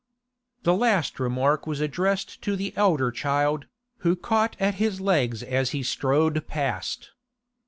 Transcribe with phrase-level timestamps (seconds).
[0.63, 3.67] The last remark was addressed to the elder child,
[3.97, 7.11] who caught at his legs as he strode past.